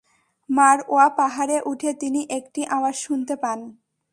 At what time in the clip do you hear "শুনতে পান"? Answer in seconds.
2.97-3.59